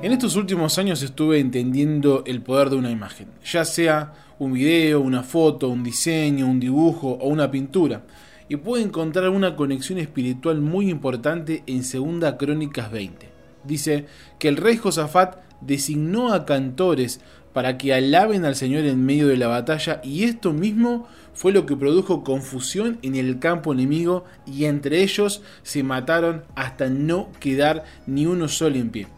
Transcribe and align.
En 0.00 0.12
estos 0.12 0.36
últimos 0.36 0.78
años 0.78 1.02
estuve 1.02 1.40
entendiendo 1.40 2.22
el 2.24 2.40
poder 2.40 2.70
de 2.70 2.76
una 2.76 2.90
imagen, 2.90 3.28
ya 3.44 3.64
sea 3.64 4.14
un 4.38 4.52
video, 4.52 5.00
una 5.00 5.22
foto, 5.22 5.68
un 5.68 5.82
diseño, 5.82 6.46
un 6.46 6.60
dibujo 6.60 7.18
o 7.20 7.28
una 7.28 7.50
pintura, 7.50 8.02
y 8.48 8.56
pude 8.56 8.82
encontrar 8.82 9.28
una 9.30 9.56
conexión 9.56 9.98
espiritual 9.98 10.60
muy 10.60 10.88
importante 10.88 11.64
en 11.66 11.82
Segunda 11.82 12.38
Crónicas 12.38 12.92
20. 12.92 13.28
Dice 13.64 14.06
que 14.38 14.48
el 14.48 14.56
rey 14.56 14.76
Josafat 14.76 15.38
designó 15.60 16.32
a 16.32 16.46
cantores 16.46 17.20
para 17.52 17.76
que 17.76 17.92
alaben 17.92 18.44
al 18.44 18.54
Señor 18.54 18.84
en 18.84 19.04
medio 19.04 19.26
de 19.26 19.36
la 19.36 19.48
batalla 19.48 20.00
y 20.04 20.24
esto 20.24 20.52
mismo 20.52 21.08
fue 21.34 21.52
lo 21.52 21.66
que 21.66 21.76
produjo 21.76 22.22
confusión 22.22 22.98
en 23.02 23.16
el 23.16 23.40
campo 23.40 23.72
enemigo 23.72 24.24
y 24.46 24.66
entre 24.66 25.02
ellos 25.02 25.42
se 25.64 25.82
mataron 25.82 26.44
hasta 26.54 26.88
no 26.88 27.30
quedar 27.40 27.84
ni 28.06 28.26
uno 28.26 28.48
solo 28.48 28.76
en 28.76 28.90
pie. 28.90 29.08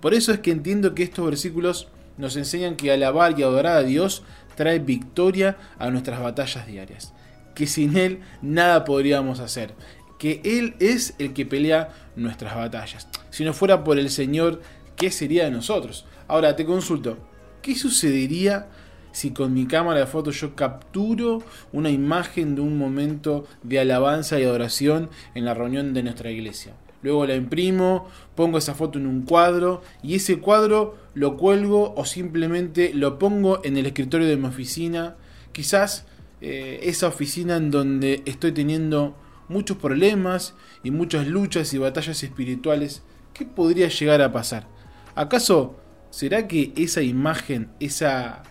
Por 0.00 0.14
eso 0.14 0.32
es 0.32 0.40
que 0.40 0.50
entiendo 0.50 0.94
que 0.94 1.02
estos 1.02 1.24
versículos 1.24 1.88
nos 2.16 2.36
enseñan 2.36 2.76
que 2.76 2.92
alabar 2.92 3.38
y 3.38 3.42
adorar 3.42 3.76
a 3.76 3.82
Dios 3.82 4.22
trae 4.56 4.78
victoria 4.78 5.56
a 5.78 5.90
nuestras 5.90 6.20
batallas 6.20 6.66
diarias, 6.66 7.14
que 7.54 7.66
sin 7.66 7.96
Él 7.96 8.20
nada 8.42 8.84
podríamos 8.84 9.40
hacer, 9.40 9.74
que 10.18 10.40
Él 10.44 10.74
es 10.80 11.14
el 11.18 11.32
que 11.32 11.46
pelea 11.46 11.90
nuestras 12.16 12.54
batallas. 12.56 13.08
Si 13.30 13.44
no 13.44 13.52
fuera 13.52 13.84
por 13.84 13.98
el 13.98 14.10
Señor, 14.10 14.60
¿qué 14.96 15.10
sería 15.10 15.44
de 15.44 15.50
nosotros? 15.52 16.06
Ahora 16.26 16.56
te 16.56 16.64
consulto, 16.64 17.18
¿Qué 17.62 17.74
sucedería 17.74 18.68
si 19.12 19.32
con 19.32 19.52
mi 19.52 19.66
cámara 19.66 20.00
de 20.00 20.06
fotos 20.06 20.40
yo 20.40 20.54
capturo 20.54 21.42
una 21.72 21.90
imagen 21.90 22.54
de 22.54 22.60
un 22.60 22.78
momento 22.78 23.46
de 23.62 23.80
alabanza 23.80 24.38
y 24.38 24.44
adoración 24.44 25.10
en 25.34 25.44
la 25.44 25.54
reunión 25.54 25.92
de 25.92 26.02
nuestra 26.02 26.30
iglesia? 26.30 26.74
Luego 27.02 27.26
la 27.26 27.36
imprimo, 27.36 28.06
pongo 28.34 28.58
esa 28.58 28.74
foto 28.74 28.98
en 28.98 29.06
un 29.06 29.22
cuadro 29.22 29.82
y 30.02 30.14
ese 30.16 30.38
cuadro 30.38 30.96
lo 31.14 31.36
cuelgo 31.36 31.94
o 31.96 32.04
simplemente 32.04 32.92
lo 32.92 33.18
pongo 33.18 33.60
en 33.64 33.76
el 33.76 33.86
escritorio 33.86 34.26
de 34.26 34.36
mi 34.36 34.48
oficina. 34.48 35.16
Quizás 35.52 36.06
eh, 36.40 36.80
esa 36.82 37.08
oficina 37.08 37.56
en 37.56 37.70
donde 37.70 38.22
estoy 38.26 38.52
teniendo 38.52 39.16
muchos 39.48 39.76
problemas 39.76 40.54
y 40.82 40.90
muchas 40.90 41.26
luchas 41.26 41.72
y 41.72 41.78
batallas 41.78 42.22
espirituales. 42.22 43.02
¿Qué 43.32 43.44
podría 43.44 43.88
llegar 43.88 44.20
a 44.22 44.32
pasar? 44.32 44.66
¿Acaso 45.14 45.76
¿Será 46.10 46.48
que 46.48 46.72
esa 46.76 47.02
imagen, 47.02 47.68
esa, 47.80 48.42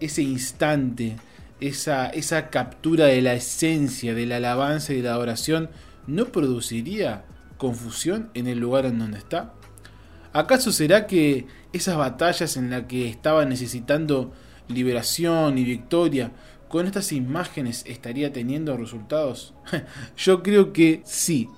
ese 0.00 0.22
instante, 0.22 1.16
esa, 1.60 2.06
esa 2.06 2.48
captura 2.48 3.06
de 3.06 3.20
la 3.20 3.34
esencia, 3.34 4.14
de 4.14 4.26
la 4.26 4.36
alabanza 4.36 4.92
y 4.92 4.96
de 4.96 5.02
la 5.02 5.14
adoración, 5.14 5.70
no 6.06 6.26
produciría 6.26 7.24
confusión 7.62 8.28
en 8.34 8.48
el 8.48 8.58
lugar 8.58 8.86
en 8.86 8.98
donde 8.98 9.18
está? 9.18 9.54
¿Acaso 10.32 10.72
será 10.72 11.06
que 11.06 11.46
esas 11.72 11.96
batallas 11.96 12.56
en 12.56 12.70
las 12.70 12.86
que 12.86 13.08
estaba 13.08 13.44
necesitando 13.44 14.32
liberación 14.66 15.58
y 15.58 15.64
victoria, 15.64 16.32
con 16.68 16.86
estas 16.86 17.12
imágenes 17.12 17.84
estaría 17.86 18.32
teniendo 18.32 18.76
resultados? 18.76 19.54
Yo 20.16 20.42
creo 20.42 20.72
que 20.72 21.02
sí. 21.04 21.48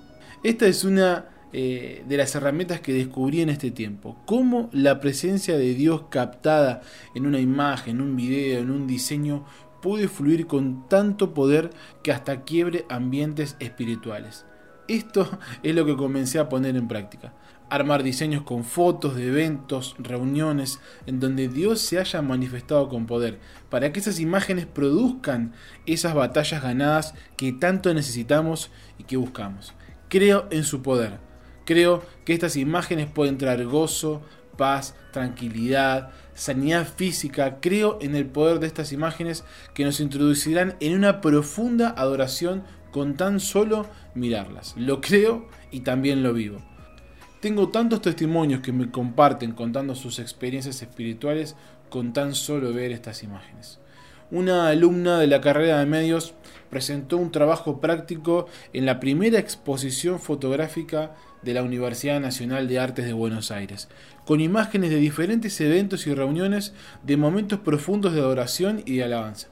Esta 0.43 0.67
es 0.67 0.83
una 0.83 1.25
eh, 1.53 2.03
de 2.07 2.17
las 2.17 2.35
herramientas 2.35 2.81
que 2.81 2.93
descubrí 2.93 3.41
en 3.41 3.49
este 3.49 3.71
tiempo. 3.71 4.15
Cómo 4.27 4.69
la 4.73 4.99
presencia 4.99 5.57
de 5.57 5.73
Dios 5.73 6.03
captada 6.11 6.83
en 7.15 7.25
una 7.25 7.39
imagen, 7.39 7.95
en 7.95 8.01
un 8.03 8.15
video, 8.15 8.59
en 8.59 8.69
un 8.69 8.85
diseño, 8.85 9.43
puede 9.81 10.07
fluir 10.07 10.45
con 10.45 10.87
tanto 10.87 11.33
poder 11.33 11.71
que 12.03 12.11
hasta 12.11 12.43
quiebre 12.43 12.85
ambientes 12.89 13.55
espirituales. 13.59 14.45
Esto 14.87 15.29
es 15.63 15.75
lo 15.75 15.85
que 15.85 15.95
comencé 15.95 16.39
a 16.39 16.49
poner 16.49 16.75
en 16.75 16.87
práctica. 16.87 17.33
Armar 17.69 18.03
diseños 18.03 18.43
con 18.43 18.63
fotos 18.63 19.15
de 19.15 19.27
eventos, 19.27 19.95
reuniones, 19.97 20.79
en 21.07 21.19
donde 21.19 21.47
Dios 21.47 21.81
se 21.81 21.99
haya 21.99 22.21
manifestado 22.21 22.89
con 22.89 23.07
poder, 23.07 23.39
para 23.69 23.91
que 23.91 23.99
esas 23.99 24.19
imágenes 24.19 24.67
produzcan 24.67 25.53
esas 25.85 26.13
batallas 26.13 26.61
ganadas 26.61 27.15
que 27.37 27.53
tanto 27.53 27.93
necesitamos 27.93 28.69
y 28.99 29.03
que 29.03 29.17
buscamos. 29.17 29.73
Creo 30.09 30.47
en 30.51 30.63
su 30.63 30.83
poder 30.83 31.19
Creo 31.65 32.03
que 32.25 32.33
estas 32.33 32.55
imágenes 32.55 33.09
pueden 33.09 33.39
traer 33.39 33.65
gozo, 33.65 34.21
paz, 34.55 34.95
tranquilidad, 35.11 36.11
sanidad 36.35 36.87
física. 36.87 37.57
Creo 37.59 37.97
en 38.01 38.15
el 38.15 38.27
poder 38.27 38.59
de 38.59 38.67
estas 38.67 38.91
imágenes 38.91 39.43
que 39.73 39.83
nos 39.83 39.99
introducirán 39.99 40.75
en 40.79 40.95
una 40.95 41.21
profunda 41.21 41.89
adoración 41.89 42.63
con 42.95 43.17
tan 43.17 43.41
solo 43.41 43.87
mirarlas. 44.13 44.73
Lo 44.77 45.01
creo 45.01 45.49
y 45.69 45.81
también 45.81 46.23
lo 46.23 46.31
vivo. 46.31 46.59
Tengo 47.41 47.67
tantos 47.67 48.01
testimonios 48.01 48.61
que 48.61 48.71
me 48.71 48.89
comparten 48.89 49.51
contando 49.51 49.95
sus 49.95 50.17
experiencias 50.17 50.81
espirituales 50.81 51.57
con 51.89 52.13
tan 52.13 52.33
solo 52.33 52.71
ver 52.71 52.93
estas 52.93 53.21
imágenes. 53.21 53.79
Una 54.31 54.69
alumna 54.69 55.19
de 55.19 55.27
la 55.27 55.41
carrera 55.41 55.79
de 55.79 55.85
medios 55.85 56.35
presentó 56.69 57.17
un 57.17 57.33
trabajo 57.33 57.81
práctico 57.81 58.47
en 58.71 58.85
la 58.85 59.01
primera 59.01 59.39
exposición 59.39 60.21
fotográfica 60.21 61.15
de 61.41 61.53
la 61.53 61.63
Universidad 61.63 62.21
Nacional 62.21 62.69
de 62.69 62.79
Artes 62.79 63.03
de 63.03 63.11
Buenos 63.11 63.51
Aires, 63.51 63.89
con 64.25 64.39
imágenes 64.39 64.89
de 64.89 64.99
diferentes 64.99 65.59
eventos 65.59 66.07
y 66.07 66.13
reuniones 66.13 66.73
de 67.03 67.17
momentos 67.17 67.59
profundos 67.59 68.13
de 68.13 68.21
adoración 68.21 68.83
y 68.85 68.95
de 68.95 69.03
alabanza. 69.03 69.49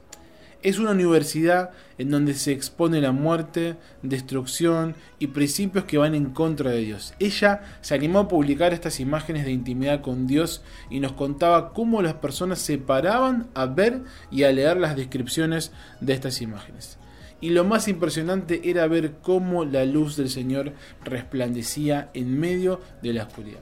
Es 0.64 0.78
una 0.78 0.92
universidad 0.92 1.72
en 1.98 2.10
donde 2.10 2.32
se 2.32 2.50
expone 2.50 3.02
la 3.02 3.12
muerte, 3.12 3.76
destrucción 4.00 4.94
y 5.18 5.26
principios 5.26 5.84
que 5.84 5.98
van 5.98 6.14
en 6.14 6.30
contra 6.30 6.70
de 6.70 6.78
Dios. 6.78 7.12
Ella 7.18 7.60
se 7.82 7.94
animó 7.94 8.20
a 8.20 8.28
publicar 8.28 8.72
estas 8.72 8.98
imágenes 8.98 9.44
de 9.44 9.52
intimidad 9.52 10.00
con 10.00 10.26
Dios 10.26 10.62
y 10.88 11.00
nos 11.00 11.12
contaba 11.12 11.74
cómo 11.74 12.00
las 12.00 12.14
personas 12.14 12.60
se 12.60 12.78
paraban 12.78 13.48
a 13.52 13.66
ver 13.66 14.04
y 14.30 14.44
a 14.44 14.52
leer 14.52 14.78
las 14.78 14.96
descripciones 14.96 15.70
de 16.00 16.14
estas 16.14 16.40
imágenes 16.40 16.98
y 17.42 17.50
lo 17.50 17.64
más 17.64 17.88
impresionante 17.88 18.70
era 18.70 18.86
ver 18.86 19.16
cómo 19.20 19.66
la 19.66 19.84
luz 19.84 20.16
del 20.16 20.30
Señor 20.30 20.72
resplandecía 21.04 22.08
en 22.14 22.40
medio 22.40 22.80
de 23.02 23.12
la 23.12 23.24
oscuridad. 23.24 23.60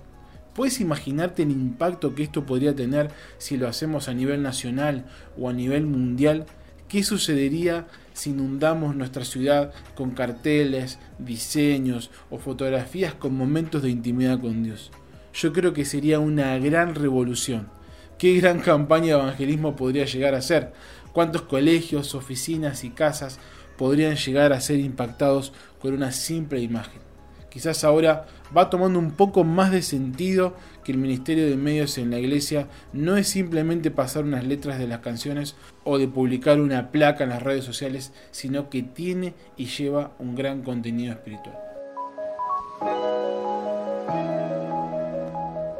¿Puedes 0.54 0.80
imaginarte 0.80 1.42
el 1.42 1.50
impacto 1.50 2.14
que 2.14 2.22
esto 2.22 2.46
podría 2.46 2.76
tener 2.76 3.10
si 3.38 3.56
lo 3.56 3.66
hacemos 3.66 4.08
a 4.08 4.14
nivel 4.14 4.40
nacional 4.40 5.06
o 5.36 5.48
a 5.48 5.52
nivel 5.52 5.86
mundial? 5.86 6.46
¿Qué 6.92 7.02
sucedería 7.02 7.86
si 8.12 8.30
inundamos 8.30 8.94
nuestra 8.94 9.24
ciudad 9.24 9.72
con 9.94 10.10
carteles, 10.10 10.98
diseños 11.18 12.10
o 12.28 12.36
fotografías 12.36 13.14
con 13.14 13.34
momentos 13.34 13.82
de 13.82 13.88
intimidad 13.88 14.38
con 14.38 14.62
Dios? 14.62 14.90
Yo 15.32 15.54
creo 15.54 15.72
que 15.72 15.86
sería 15.86 16.20
una 16.20 16.58
gran 16.58 16.94
revolución. 16.94 17.70
¿Qué 18.18 18.34
gran 18.38 18.60
campaña 18.60 19.16
de 19.16 19.22
evangelismo 19.22 19.74
podría 19.74 20.04
llegar 20.04 20.34
a 20.34 20.42
ser? 20.42 20.74
¿Cuántos 21.14 21.40
colegios, 21.40 22.14
oficinas 22.14 22.84
y 22.84 22.90
casas 22.90 23.38
podrían 23.78 24.16
llegar 24.16 24.52
a 24.52 24.60
ser 24.60 24.78
impactados 24.78 25.54
con 25.80 25.94
una 25.94 26.12
simple 26.12 26.60
imagen. 26.60 27.11
Quizás 27.52 27.84
ahora 27.84 28.24
va 28.56 28.70
tomando 28.70 28.98
un 28.98 29.10
poco 29.10 29.44
más 29.44 29.72
de 29.72 29.82
sentido 29.82 30.54
que 30.84 30.92
el 30.92 30.96
Ministerio 30.96 31.46
de 31.46 31.58
Medios 31.58 31.98
en 31.98 32.10
la 32.10 32.18
iglesia 32.18 32.66
no 32.94 33.18
es 33.18 33.28
simplemente 33.28 33.90
pasar 33.90 34.24
unas 34.24 34.44
letras 34.44 34.78
de 34.78 34.86
las 34.86 35.00
canciones 35.00 35.54
o 35.84 35.98
de 35.98 36.08
publicar 36.08 36.58
una 36.62 36.90
placa 36.90 37.24
en 37.24 37.30
las 37.30 37.42
redes 37.42 37.64
sociales, 37.64 38.14
sino 38.30 38.70
que 38.70 38.82
tiene 38.82 39.34
y 39.58 39.66
lleva 39.66 40.12
un 40.18 40.34
gran 40.34 40.62
contenido 40.62 41.12
espiritual. 41.12 41.58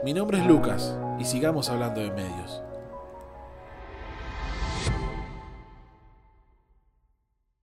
Mi 0.05 0.12
nombre 0.12 0.41
es 0.41 0.47
Lucas 0.47 0.94
y 1.19 1.25
sigamos 1.25 1.71
hablando 1.71 2.03
de 2.03 2.11
medios. 2.11 2.62